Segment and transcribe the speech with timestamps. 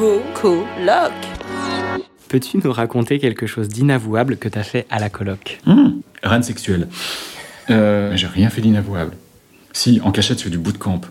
[0.00, 1.12] Co-co-loc.
[2.30, 5.60] Peux-tu nous raconter quelque chose d'inavouable que t'as fait à la coloc?
[5.66, 6.88] Hum, rien de sexuel.
[7.68, 9.12] Euh, j'ai rien fait d'inavouable.
[9.74, 11.02] Si, en cachette sur du bootcamp.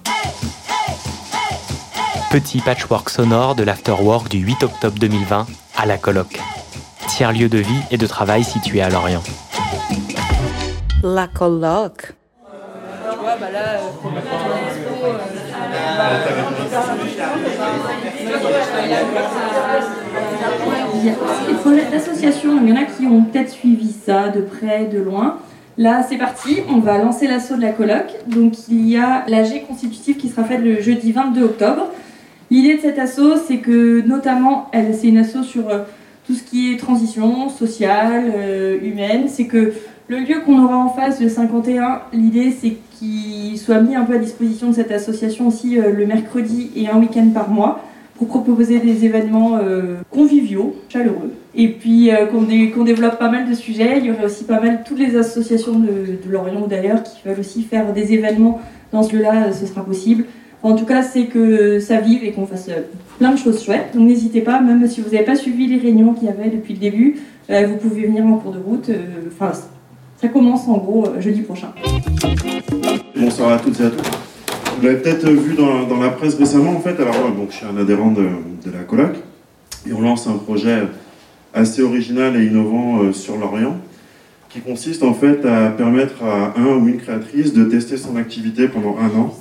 [2.31, 5.46] Petit patchwork sonore de l'afterwork du 8 octobre 2020
[5.78, 6.40] à la coloc.
[7.10, 9.21] Tiers-lieu de vie et de travail situé à Lorient.
[11.04, 12.16] La coloc.
[21.50, 25.00] Il projets d'association, il y en a qui ont peut-être suivi ça de près, de
[25.00, 25.38] loin.
[25.78, 28.06] Là, c'est parti, on va lancer l'assaut de la coloc.
[28.28, 31.88] Donc, il y a l'AG constitutif qui sera faite le jeudi 22 octobre.
[32.52, 35.80] L'idée de cet assaut, c'est que notamment, c'est une assaut sur euh,
[36.25, 39.28] tout ce qui est transition sociale, euh, humaine.
[39.28, 39.73] C'est que
[40.08, 44.16] le lieu qu'on aura en face, le 51, l'idée, c'est qu'il soit mis un peu
[44.16, 47.81] à disposition de cette association aussi euh, le mercredi et un week-end par mois
[48.19, 51.31] pour proposer des événements euh, conviviaux, chaleureux.
[51.55, 53.97] Et puis euh, qu'on dé- qu'on développe pas mal de sujets.
[53.99, 57.39] Il y aurait aussi pas mal toutes les associations de, Lorient ou d'ailleurs qui veulent
[57.39, 58.59] aussi faire des événements
[58.91, 60.25] dans ce lieu-là, euh, ce sera possible.
[60.63, 62.69] En tout cas, c'est que ça vive et qu'on fasse
[63.17, 63.95] plein de choses chouettes.
[63.95, 66.73] Donc n'hésitez pas, même si vous n'avez pas suivi les réunions qu'il y avait depuis
[66.73, 68.89] le début, vous pouvez venir en cours de route.
[69.27, 69.53] Enfin,
[70.22, 71.69] ça commence en gros jeudi prochain.
[73.16, 74.28] Bonsoir à toutes et à tous.
[74.80, 76.97] Vous l'avez peut-être vu dans, la presse récemment, en fait.
[77.02, 79.11] Alors, donc, je suis un adhérent de, la coloc
[79.85, 80.83] et on lance un projet
[81.53, 83.77] assez original et innovant euh, sur l'Orient
[84.50, 88.67] qui consiste en fait à permettre à un ou une créatrice de tester son activité
[88.67, 89.38] pendant un an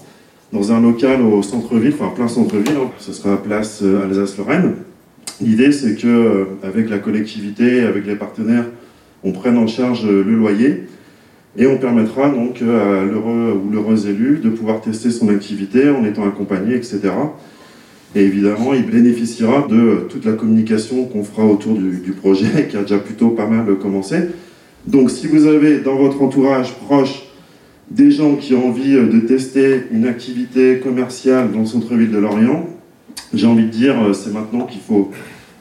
[0.53, 2.91] dans un local au centre-ville, enfin plein centre-ville, hein.
[2.99, 4.75] ce sera place euh, Alsace-Lorraine.
[5.41, 8.65] L'idée, c'est que euh, avec la collectivité, avec les partenaires,
[9.23, 10.89] on prenne en charge euh, le loyer
[11.57, 15.89] et on permettra donc euh, à l'heureux ou l'heureuse élu de pouvoir tester son activité
[15.89, 17.01] en étant accompagné, etc.
[18.15, 22.83] Et évidemment, il bénéficiera de toute la communication qu'on fera autour du, projet, qui a
[22.83, 24.17] déjà plutôt pas mal commencé.
[24.87, 27.25] Donc si vous avez dans votre entourage proche
[27.91, 32.19] des gens qui ont envie euh, de tester une activité commerciale dans le centre-ville de
[32.19, 32.69] Lorient,
[33.33, 35.11] j'ai envie de dire, euh, c'est maintenant qu'il faut,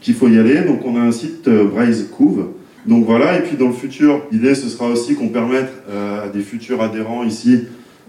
[0.01, 0.61] qu'il faut y aller.
[0.61, 2.47] Donc on a un site Braise Couve.
[2.87, 6.29] Donc voilà, et puis dans le futur, l'idée ce sera aussi qu'on permette euh, à
[6.29, 7.65] des futurs adhérents ici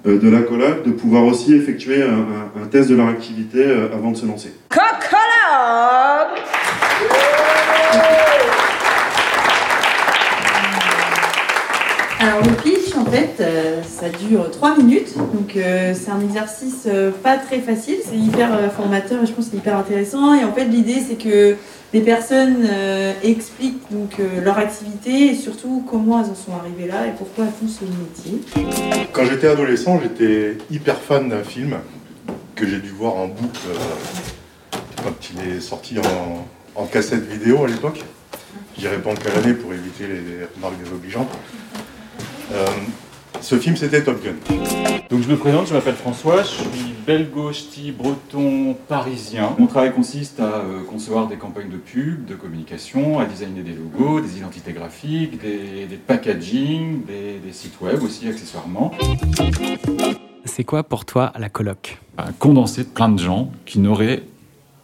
[0.07, 3.89] euh, de la coloc de pouvoir aussi effectuer un, un- test de leur activité euh,
[3.93, 4.53] avant de se lancer.
[4.69, 5.98] Coco-loc.
[12.21, 16.87] Alors le pitch, en fait, euh, ça dure 3 minutes, donc euh, c'est un exercice
[16.89, 20.35] euh, pas très facile, c'est hyper formateur et je pense que c'est hyper intéressant.
[20.35, 21.55] Et en fait, l'idée c'est que
[21.93, 22.69] des personnes
[23.23, 27.69] expliquent donc leur activité et surtout comment elles en sont arrivées là et pourquoi elles
[27.69, 29.07] font ce métier.
[29.13, 31.77] Quand j'étais adolescent, j'étais hyper fan d'un film
[32.57, 33.69] que j'ai dû voir en boucle
[35.03, 35.97] quand il est sorti
[36.77, 38.05] en, cassette vidéo à l'époque.
[38.77, 41.31] Je dirais pas en quelle pour éviter les remarques désobligeantes.
[42.53, 42.67] Euh,
[43.41, 44.33] ce film, c'était Top Gun.
[45.11, 49.55] Donc je me présente, je m'appelle François, je suis belgo ch'ti breton parisien.
[49.59, 53.73] Mon travail consiste à euh, concevoir des campagnes de pub, de communication, à designer des
[53.73, 58.93] logos, des identités graphiques, des, des packaging, des, des sites web aussi accessoirement.
[60.45, 61.99] C'est quoi pour toi la coloc?
[62.19, 64.23] Un condensé de plein de gens qui n'auraient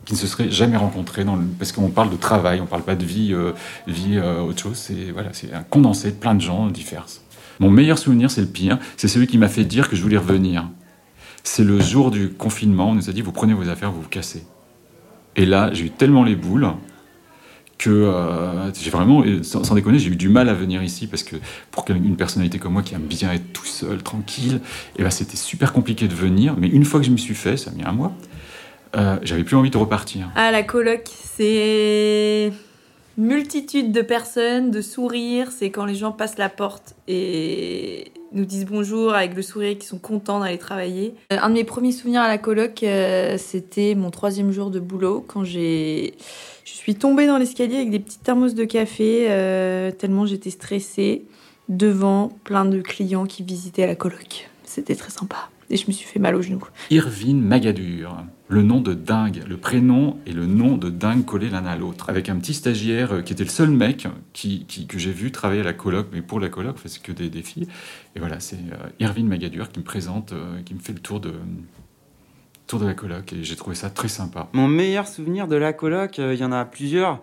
[0.07, 2.83] qui ne se seraient jamais rencontrés dans le- parce qu'on parle de travail, on parle
[2.83, 3.53] pas de vie, euh,
[3.87, 4.77] vie euh, autre chose.
[4.77, 7.07] C'est voilà, c'est un condensé de plein de gens divers.
[7.61, 10.19] Mon meilleur souvenir, c'est le pire, c'est celui qui m'a fait dire que je voulais
[10.19, 10.69] revenir.
[11.43, 14.09] C'est le jour du confinement, on nous a dit vous prenez vos affaires, vous vous
[14.09, 14.45] cassez.
[15.37, 16.69] Et là, j'ai eu tellement les boules
[17.77, 21.23] que euh, j'ai vraiment, sans, sans déconner, j'ai eu du mal à venir ici parce
[21.23, 21.37] que
[21.71, 24.61] pour une personnalité comme moi qui aime bien être tout seul, tranquille,
[24.97, 26.55] et ben c'était super compliqué de venir.
[26.57, 28.13] Mais une fois que je me suis fait, ça a mis un mois,
[28.97, 30.31] euh, j'avais plus envie de repartir.
[30.37, 32.53] Ah, la coloc, c'est
[33.17, 35.51] multitude de personnes, de sourires.
[35.53, 39.79] C'est quand les gens passent la porte et nous disent bonjour avec le sourire et
[39.79, 41.15] qui sont contents d'aller travailler.
[41.33, 44.81] Euh, Un de mes premiers souvenirs à la coloc, euh, c'était mon troisième jour de
[44.81, 46.15] boulot quand j'ai.
[46.65, 51.25] Je suis tombée dans l'escalier avec des petites thermos de café euh, tellement j'étais stressée
[51.69, 54.51] devant plein de clients qui visitaient la coloc.
[54.65, 55.49] C'était très sympa.
[55.71, 56.63] Et je me suis fait mal aux genoux.
[56.91, 58.17] Irvine Magadur,
[58.49, 62.11] le nom de dingue, le prénom et le nom de dingue collés l'un à l'autre,
[62.11, 65.33] avec un petit stagiaire euh, qui était le seul mec qui, qui- que j'ai vu
[65.33, 67.67] travailler à la coloc, mais pour la coloc, enfin, c'est que des, des filles.
[68.15, 71.21] Et voilà, c'est euh, Irvine Magadur qui me présente, euh, qui me fait le tour
[71.21, 71.33] de,
[72.67, 74.49] tour de la coloc, et j'ai trouvé ça très sympa.
[74.53, 77.21] Mon meilleur souvenir de la coloc, euh, il y en a plusieurs.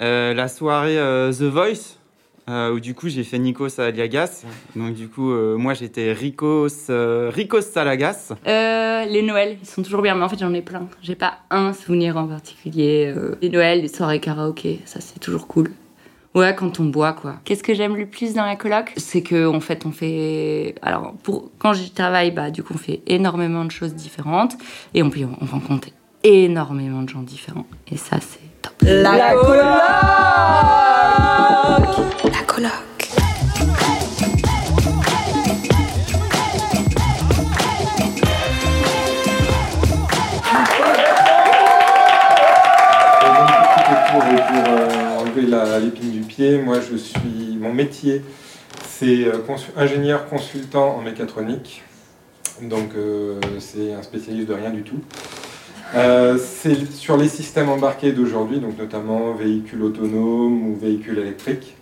[0.00, 2.01] Euh, la soirée euh, The Voice, euh,
[2.48, 4.44] où du coup j'ai fait Nikos Aliagas.
[4.76, 8.32] Donc du coup, euh, moi j'étais Ricos, euh, Ricos Salagas.
[8.46, 10.88] Euh, les Noëls, ils sont toujours bien, mais en fait j'en ai plein.
[11.02, 13.12] J'ai pas un souvenir en particulier.
[13.16, 15.70] Euh, les Noëls, les soirées karaoké, ça c'est toujours cool.
[16.34, 17.34] Ouais, quand on boit quoi.
[17.44, 18.92] Qu'est-ce que j'aime le plus dans la coloc?
[18.96, 20.74] C'est que en fait on fait.
[20.80, 24.56] Alors pour quand j'y travaille, bah du coup on fait énormément de choses différentes
[24.94, 25.88] et on peut on rencontre
[26.24, 28.72] énormément de gens différents et ça c'est top.
[28.80, 29.56] La coloc.
[29.56, 29.72] La
[30.74, 30.91] coloc.
[43.20, 47.56] Petit pour, pour euh, la- l'épine du pied, moi je suis.
[47.60, 48.22] Mon métier,
[48.88, 49.38] c'est euh,
[49.76, 51.82] ingénieur consultant en mécatronique.
[52.60, 55.00] Donc, euh, c'est un spécialiste de rien du tout.
[55.94, 61.76] Euh, c'est sur les systèmes embarqués d'aujourd'hui, donc notamment véhicules autonomes ou véhicules électriques.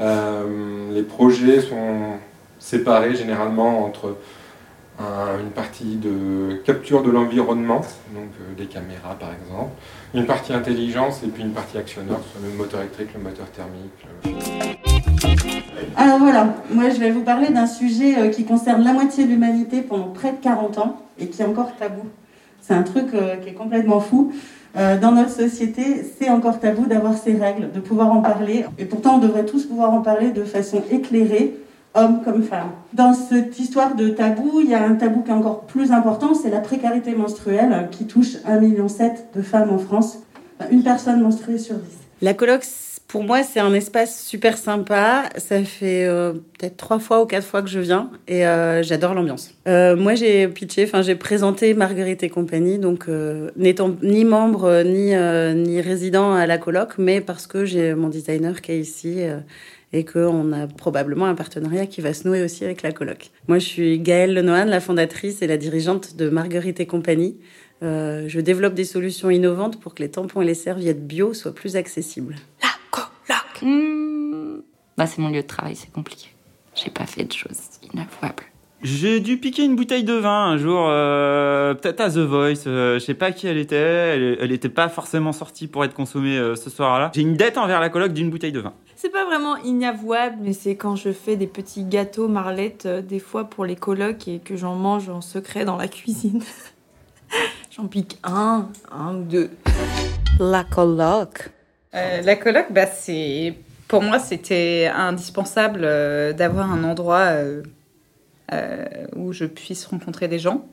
[0.00, 2.14] Euh, les projets sont
[2.58, 4.16] séparés généralement entre
[5.00, 7.80] un- une partie de capture de l'environnement,
[8.14, 9.72] donc euh, des caméras par exemple,
[10.14, 13.90] une partie intelligence et puis une partie actionneur, soit le moteur électrique, le moteur thermique.
[14.24, 14.30] le-
[15.96, 19.82] Alors voilà, moi je vais vous parler d'un sujet qui concerne la moitié de l'humanité
[19.82, 22.04] pendant près de 40 ans et qui est encore tabou.
[22.62, 24.32] C'est un truc euh, qui est complètement fou.
[24.76, 28.64] Euh, dans notre société, c'est encore tabou d'avoir ces règles, de pouvoir en parler.
[28.78, 31.56] Et pourtant, on devrait tous pouvoir en parler de façon éclairée,
[31.94, 32.70] hommes comme femmes.
[32.94, 36.32] Dans cette histoire de tabou, il y a un tabou qui est encore plus important,
[36.34, 38.86] c'est la précarité menstruelle qui touche 1,7 million
[39.34, 40.20] de femmes en France.
[40.70, 41.82] Une personne menstruée sur 10.
[42.22, 45.24] La coloc, c- pour moi, c'est un espace super sympa.
[45.36, 49.12] Ça fait euh, peut-être trois fois ou quatre fois que je viens et euh, j'adore
[49.12, 49.50] l'ambiance.
[49.68, 54.82] Euh, moi, j'ai pitché, enfin, j'ai présenté Marguerite et compagnie, donc euh, n'étant ni membre
[54.82, 58.80] ni, euh, ni résident à la coloc, mais parce que j'ai mon designer qui est
[58.80, 59.16] ici.
[59.18, 59.40] euh,
[59.94, 63.30] et qu'on a probablement un partenariat qui va se nouer aussi avec la coloc.
[63.46, 67.36] Moi, je suis Gaëlle Lenohan, la fondatrice et la dirigeante de Marguerite et compagnie.
[67.82, 71.54] Euh, je développe des solutions innovantes pour que les tampons et les serviettes bio soient
[71.54, 72.36] plus accessibles.
[73.62, 74.60] Hmm,
[74.96, 76.28] Bah c'est mon lieu de travail, c'est compliqué.
[76.74, 77.58] J'ai pas fait de choses
[77.92, 78.44] inavouables.
[78.82, 82.94] J'ai dû piquer une bouteille de vin un jour, euh, peut-être à The Voice, euh,
[82.94, 86.36] je sais pas qui elle était, elle, elle était pas forcément sortie pour être consommée
[86.36, 87.12] euh, ce soir-là.
[87.14, 88.72] J'ai une dette envers la coloc d'une bouteille de vin.
[88.96, 93.20] C'est pas vraiment inavouable, mais c'est quand je fais des petits gâteaux marlettes, euh, des
[93.20, 96.42] fois pour les colocs, et que j'en mange en secret dans la cuisine.
[97.70, 99.50] j'en pique un, un ou deux.
[100.40, 101.50] La coloc.
[101.94, 103.54] Euh, la coloc, bah, c'est
[103.88, 107.62] pour moi, c'était indispensable euh, d'avoir un endroit euh,
[109.16, 110.64] où je puisse rencontrer des gens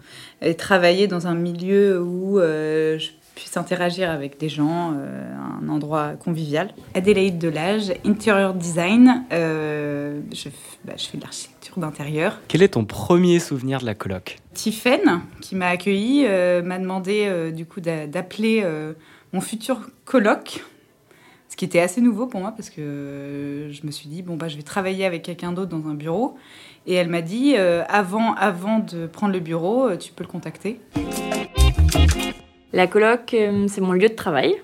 [0.41, 4.91] et travailler dans un milieu où je puisse interagir avec des gens,
[5.61, 6.73] un endroit convivial.
[6.93, 9.23] Adélaïde Delage, interior design.
[9.31, 10.49] je,
[10.83, 12.41] bah, je fais de l'architecture d'intérieur.
[12.49, 14.39] Quel est ton premier souvenir de la coloc?
[14.53, 18.65] Tiffen, qui m'a accueilli, euh, m'a demandé du coup d'a- d'appeler
[19.31, 20.65] mon futur coloc,
[21.49, 24.37] ce qui était assez nouveau pour moi parce que euh, je me suis dit bon
[24.37, 26.37] bah je vais travailler avec quelqu'un d'autre dans un bureau
[26.85, 30.29] et elle m'a dit euh, avant avant de prendre le bureau euh, tu peux le
[30.29, 30.79] contacter.
[32.71, 33.35] La coloc,
[33.67, 34.55] c'est mon lieu de travail.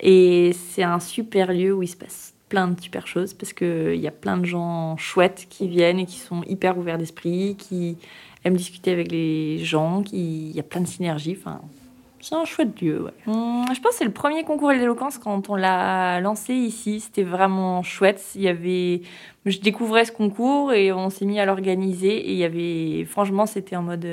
[0.00, 3.96] Et c'est un super lieu où il se passe plein de super choses parce qu'il
[3.96, 7.98] y a plein de gens chouettes qui viennent et qui sont hyper ouverts d'esprit, qui
[8.44, 10.48] aiment discuter avec les gens, qui...
[10.48, 11.36] il y a plein de synergies.
[12.20, 13.12] C'est un chouette lieu, ouais.
[13.26, 17.00] Hum, je pense que c'est le premier concours d'éloquence quand on l'a lancé ici.
[17.00, 18.22] C'était vraiment chouette.
[18.34, 19.02] Il y avait...
[19.46, 22.14] Je découvrais ce concours et on s'est mis à l'organiser.
[22.16, 23.04] Et il y avait...
[23.06, 24.06] Franchement, c'était en mode,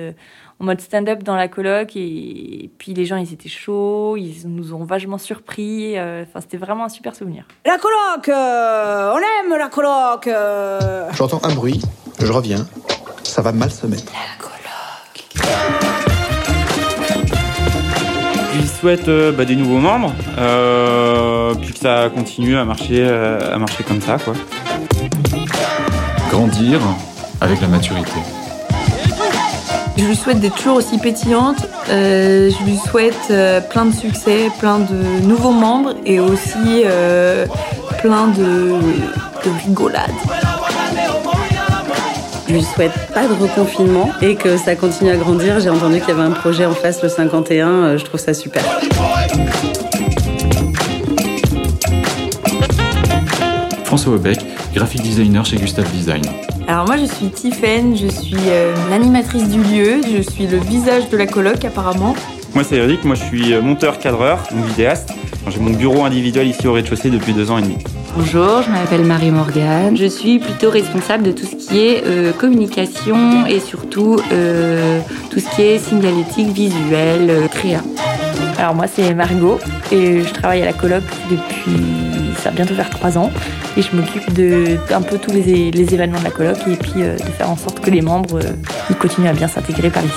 [0.60, 1.96] en mode stand-up dans la coloc.
[1.96, 2.70] Et...
[2.78, 4.16] puis les gens, ils étaient chauds.
[4.18, 5.98] Ils nous ont vachement surpris.
[5.98, 7.46] Euh, Enfin, c'était vraiment un super souvenir.
[7.66, 8.30] La coloc.
[8.30, 10.28] euh, on aime la coloc.
[10.28, 11.10] euh.
[11.14, 11.82] J'entends un bruit,
[12.20, 12.66] je reviens,
[13.24, 14.12] ça va mal se mettre.
[15.16, 15.77] Je lui
[18.80, 23.58] souhaite euh, bah, des nouveaux membres, euh, puis que ça continue à marcher, euh, à
[23.58, 24.34] marcher comme ça, quoi.
[26.30, 26.80] Grandir
[27.42, 28.12] avec la maturité.
[29.98, 31.66] Je lui souhaite d'être toujours aussi pétillante.
[31.90, 37.48] Euh, je lui souhaite euh, plein de succès, plein de nouveaux membres et aussi euh,
[38.02, 38.76] plein de,
[39.44, 40.12] de rigolades.
[42.48, 45.60] Je lui souhaite pas de reconfinement et que ça continue à grandir.
[45.60, 47.68] J'ai entendu qu'il y avait un projet en face, le 51.
[47.68, 48.64] euh, Je trouve ça super.
[53.86, 54.40] François Aubec,
[54.74, 56.24] graphic designer chez Gustave Design.
[56.68, 61.10] Alors moi je suis Tiffaine, je suis euh, l'animatrice du lieu, je suis le visage
[61.10, 62.14] de la coloc apparemment.
[62.54, 65.10] Moi, c'est Eric, moi je suis monteur-cadreur, donc vidéaste.
[65.50, 67.78] J'ai mon bureau individuel ici au rez-de-chaussée depuis deux ans et demi.
[68.18, 69.96] Bonjour, je m'appelle Marie-Morgane.
[69.96, 75.40] Je suis plutôt responsable de tout ce qui est euh, communication et surtout euh, tout
[75.40, 77.82] ce qui est signalétique, visuel, euh, créa.
[78.58, 79.60] Alors moi c'est Margot
[79.92, 81.80] et je travaille à la coloc depuis
[82.38, 83.32] ça va bientôt faire trois ans
[83.78, 86.94] et je m'occupe de un peu tous les, les événements de la coloc et puis
[86.98, 88.52] euh, de faire en sorte que les membres euh,
[88.90, 90.14] ils continuent à bien s'intégrer par ici.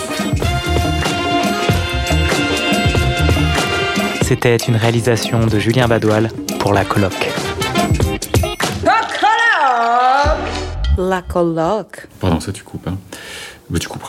[4.23, 6.31] C'était une réalisation de Julien Badoil
[6.61, 7.13] pour la coloc.
[10.99, 12.09] La coloc.
[12.21, 12.89] Pardon, ça tu coupes.
[12.89, 12.99] Hein.
[13.71, 14.00] Bah, tu couperas.